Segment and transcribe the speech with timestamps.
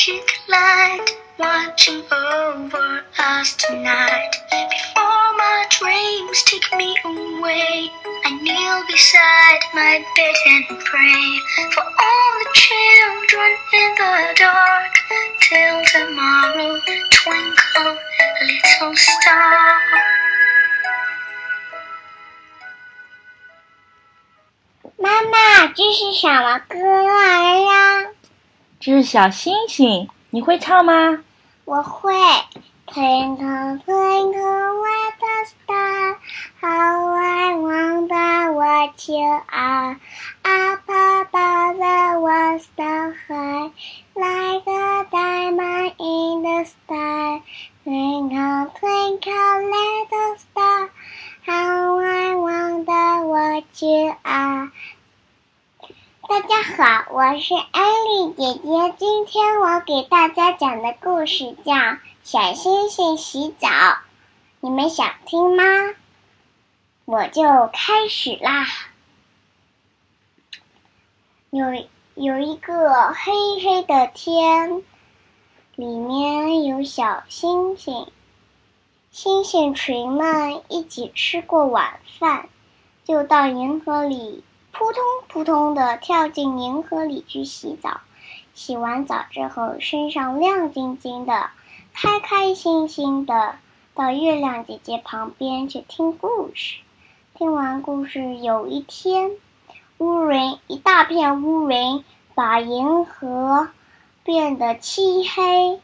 [0.00, 1.06] magic light
[1.38, 4.32] watching over us tonight.
[4.50, 7.90] Before my dreams take me away,
[8.24, 11.26] I kneel beside my bed and pray
[11.74, 14.92] for all the children in the dark.
[15.42, 16.80] Till tomorrow,
[17.12, 17.96] twinkle,
[18.48, 19.76] little star.
[24.98, 28.09] 妈妈，这是什么歌儿呀？
[28.81, 31.19] 这是小星星，你会唱吗？
[31.65, 32.11] 我会。
[32.87, 36.17] Twinkle, twinkle, little star,
[36.59, 39.97] how I wonder what you are.
[40.43, 43.71] Up above the world so high,
[44.15, 47.41] like a diamond in the sky.
[47.85, 50.89] Twinkle, twinkle, little star,
[51.45, 54.71] how I wonder what you are.
[56.31, 58.95] 大家好，我是艾丽姐姐。
[58.97, 61.73] 今天我给大家讲的故事叫
[62.23, 63.67] 《小星星洗澡》，
[64.61, 65.63] 你们想听吗？
[67.03, 67.43] 我就
[67.73, 68.65] 开始啦。
[71.49, 71.65] 有
[72.15, 74.81] 有一个黑黑的天，
[75.75, 78.07] 里面有小星星，
[79.11, 82.47] 星星群们一起吃过晚饭，
[83.03, 84.45] 就到银河里。
[84.71, 88.01] 扑通扑通的跳进银河里去洗澡，
[88.53, 91.49] 洗完澡之后身上亮晶晶的，
[91.93, 93.55] 开开心心的
[93.93, 96.79] 到月亮姐姐旁边去听故事。
[97.35, 99.31] 听完故事，有一天，
[99.97, 103.69] 乌云一大片乌云把银河
[104.23, 105.79] 变得漆黑，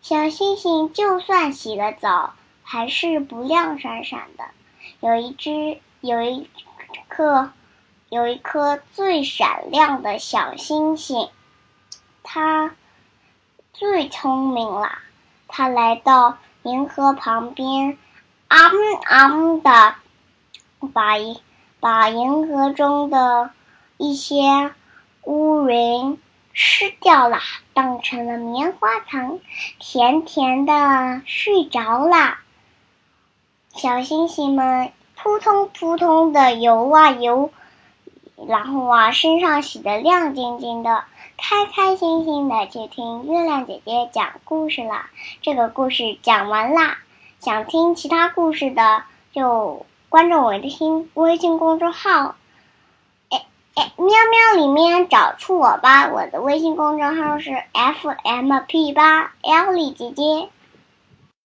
[0.00, 4.44] 小星星就算洗了澡，还是不亮闪闪的。
[5.00, 6.48] 有一只，有一
[7.08, 7.50] 颗。
[8.12, 11.30] 有一颗最闪亮的小星星，
[12.22, 12.74] 它
[13.72, 14.98] 最聪明了。
[15.48, 17.96] 它来到银河旁边，
[18.48, 18.58] 啊
[19.06, 19.28] 啊
[19.64, 19.94] 的
[20.92, 21.14] 把
[21.80, 23.50] 把银河中的
[23.96, 24.74] 一些
[25.22, 26.20] 乌云
[26.52, 27.38] 吃掉了，
[27.72, 29.38] 当成了棉花糖，
[29.78, 32.36] 甜甜的睡着了。
[33.70, 37.50] 小星星们扑通扑通的游啊游。
[38.48, 41.04] 然后啊，身上洗得亮晶晶的，
[41.36, 45.06] 开开心心的去听月亮姐姐讲故事了。
[45.42, 46.98] 这个故事讲完啦，
[47.40, 52.34] 想听其他故事的就关注我的新微信公众号，
[53.30, 56.08] 哎哎，喵喵里面找出我吧。
[56.08, 60.48] 我的微信公众号是 f m p 八 l 里姐姐。